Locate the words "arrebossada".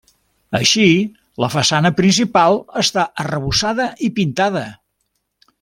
3.25-3.89